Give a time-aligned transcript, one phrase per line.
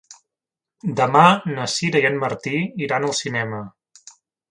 [0.99, 2.55] Demà na Sira i en Martí
[2.87, 3.61] iran al cinema.